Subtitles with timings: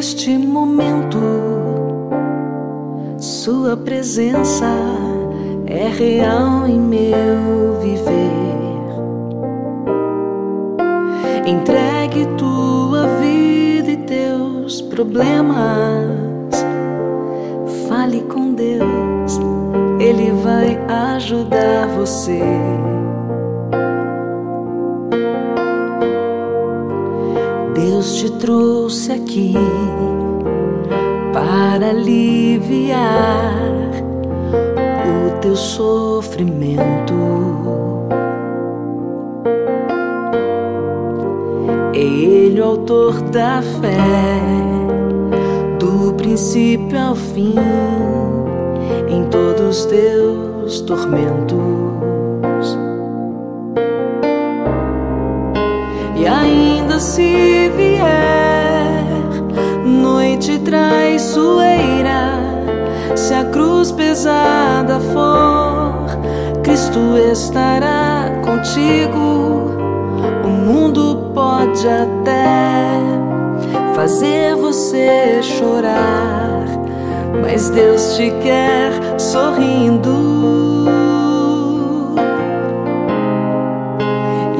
[0.00, 1.18] neste momento,
[3.18, 4.66] Sua presença
[5.66, 8.20] é real em meu viver.
[11.46, 16.64] Entregue tua vida e teus problemas.
[17.88, 19.38] Fale com Deus,
[19.98, 20.78] Ele vai
[21.14, 22.40] ajudar você.
[27.80, 29.54] Deus te trouxe aqui
[31.32, 33.54] para aliviar
[35.06, 37.14] o teu sofrimento.
[41.94, 44.40] Ele o autor da fé,
[45.78, 47.54] do princípio ao fim,
[49.08, 51.56] em todos os teus tormentos.
[56.16, 56.59] E ainda
[57.00, 58.92] se vier
[59.86, 62.38] noite traiçoeira,
[63.16, 66.04] se a cruz pesada for,
[66.62, 69.70] Cristo estará contigo.
[70.44, 73.00] O mundo pode até
[73.94, 76.66] fazer você chorar,
[77.40, 80.10] mas Deus te quer sorrindo.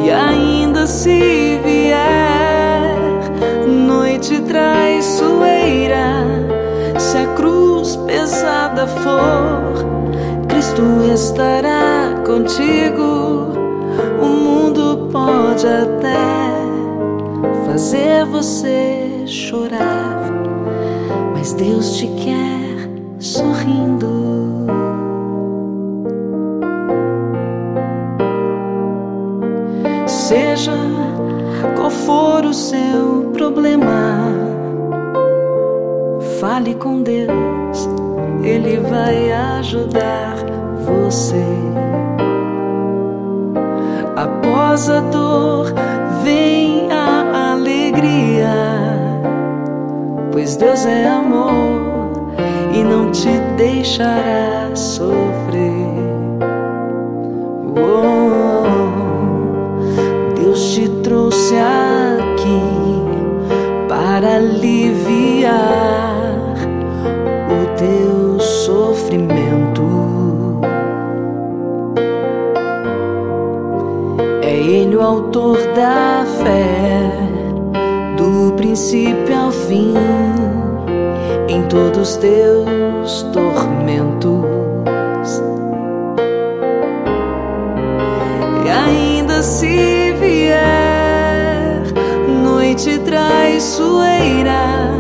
[0.03, 1.50] E ainda se
[8.81, 13.53] pesada for, Cristo estará contigo.
[14.23, 16.17] O mundo pode até
[17.67, 20.31] fazer você chorar,
[21.35, 24.09] mas Deus te quer sorrindo.
[30.07, 30.73] Seja
[31.77, 34.33] qual for o seu problema,
[36.41, 37.89] fale com Deus,
[38.43, 40.37] Ele vai ajudar
[40.85, 41.45] você.
[44.17, 45.67] Após a dor,
[46.23, 48.49] vem a alegria,
[50.33, 52.31] pois Deus é amor
[52.73, 55.71] e não te deixará sofrer.
[57.77, 58.65] Oh,
[60.35, 62.61] Deus te trouxe aqui
[63.89, 64.39] para
[75.31, 77.13] autor da fé,
[78.17, 79.95] do princípio ao fim,
[81.49, 84.43] em todos os teus tormentos.
[88.67, 91.85] E ainda se vier
[92.43, 94.91] noite traiçoeira,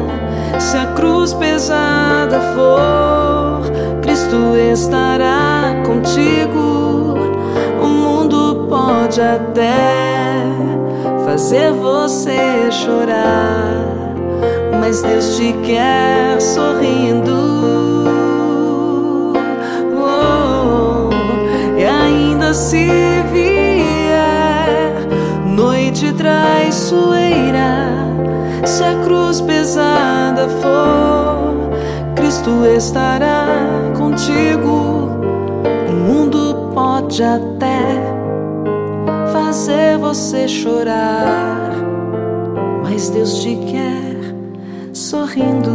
[0.60, 3.62] se a cruz pesada for,
[4.00, 4.36] Cristo
[4.72, 7.19] estará contigo.
[7.82, 10.19] O mundo pode até
[11.40, 13.86] fazer você chorar,
[14.78, 17.32] mas Deus te quer sorrindo.
[19.96, 21.08] Oh,
[21.78, 22.86] e ainda se
[23.32, 24.92] vier
[25.46, 27.88] noite traiçoeira,
[28.66, 31.70] se a cruz pesada for,
[32.16, 33.46] Cristo estará
[33.96, 35.08] contigo.
[35.88, 38.19] O mundo pode até
[39.50, 41.72] fazer você chorar,
[42.84, 44.16] mas Deus te quer
[44.93, 45.69] sorrindo.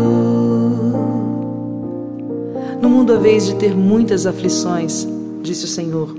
[2.81, 5.05] No mundo, a vez de ter muitas aflições,
[5.41, 6.15] disse o Senhor,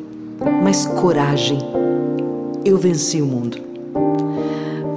[0.63, 1.59] mas coragem,
[2.63, 3.57] eu venci o mundo.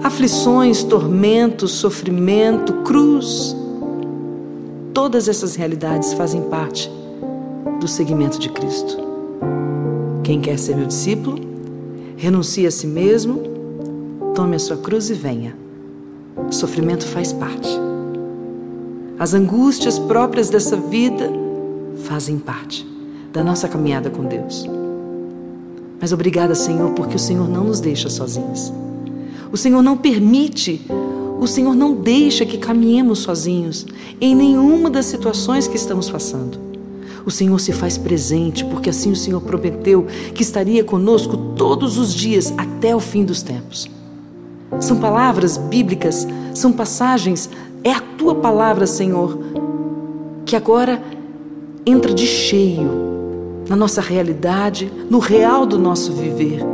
[0.04, 3.56] Aflições, tormentos, sofrimento, cruz,
[4.94, 6.92] todas essas realidades fazem parte
[7.80, 8.98] do seguimento de Cristo.
[10.26, 11.49] Quem quer ser meu discípulo,
[12.20, 13.42] renuncie a si mesmo,
[14.36, 15.56] tome a sua cruz e venha.
[16.52, 17.70] Sofrimento faz parte.
[19.18, 21.32] As angústias próprias dessa vida
[22.04, 22.86] fazem parte
[23.32, 24.68] da nossa caminhada com Deus.
[26.00, 28.72] Mas obrigada, Senhor, porque o Senhor não nos deixa sozinhos.
[29.50, 30.86] O Senhor não permite,
[31.40, 33.86] o Senhor não deixa que caminhemos sozinhos
[34.20, 36.69] em nenhuma das situações que estamos passando.
[37.30, 42.12] O Senhor se faz presente, porque assim o Senhor prometeu que estaria conosco todos os
[42.12, 43.88] dias até o fim dos tempos.
[44.80, 47.48] São palavras bíblicas, são passagens,
[47.84, 49.38] é a tua palavra, Senhor,
[50.44, 51.04] que agora
[51.86, 52.90] entra de cheio
[53.70, 56.66] na nossa realidade, no real do nosso viver.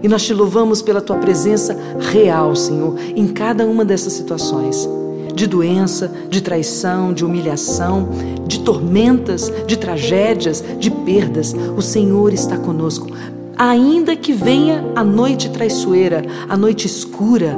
[0.00, 1.76] E nós te louvamos pela tua presença
[2.12, 4.88] real, Senhor, em cada uma dessas situações.
[5.34, 8.08] De doença, de traição, de humilhação,
[8.46, 11.54] de tormentas, de tragédias, de perdas.
[11.76, 13.08] O Senhor está conosco.
[13.56, 17.56] Ainda que venha a noite traiçoeira, a noite escura,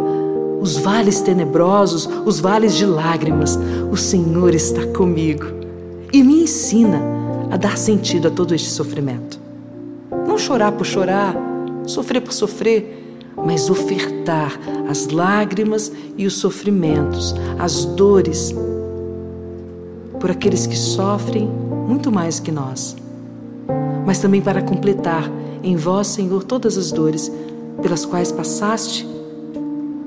[0.61, 3.58] os vales tenebrosos, os vales de lágrimas,
[3.90, 5.44] o Senhor está comigo
[6.12, 7.00] e me ensina
[7.50, 9.38] a dar sentido a todo este sofrimento.
[10.26, 11.37] Não chorar por chorar,
[11.87, 12.95] sofrer por sofrer,
[13.44, 18.54] mas ofertar as lágrimas e os sofrimentos, as dores
[20.20, 22.96] por aqueles que sofrem muito mais que nós,
[24.04, 25.30] mas também para completar
[25.62, 27.30] em vós, Senhor, todas as dores
[27.82, 29.06] pelas quais passaste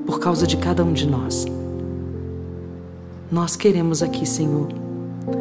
[0.06, 1.46] por causa de cada um de nós.
[3.30, 4.68] Nós queremos aqui, Senhor,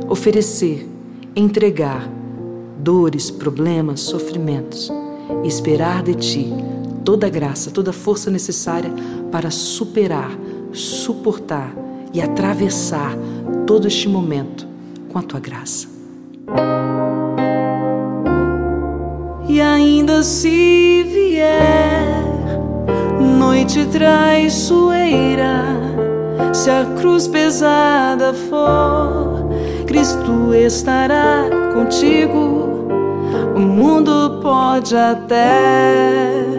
[0.07, 0.87] oferecer,
[1.35, 2.07] entregar
[2.77, 4.91] dores, problemas, sofrimentos
[5.43, 6.53] esperar de Ti
[7.09, 8.91] toda a graça, toda a força necessária
[9.31, 10.29] para superar,
[10.71, 11.73] suportar
[12.13, 13.17] e atravessar
[13.65, 14.67] todo este momento
[15.11, 15.87] com a tua graça.
[19.47, 22.23] E ainda se vier
[23.39, 25.63] noite traiçoeira,
[26.53, 29.49] se a cruz pesada for,
[29.87, 32.69] Cristo estará contigo.
[33.55, 36.58] O mundo pode até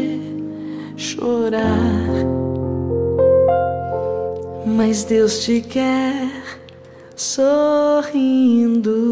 [1.21, 2.25] chorar,
[4.65, 6.31] mas Deus te quer
[7.15, 9.10] sorrindo.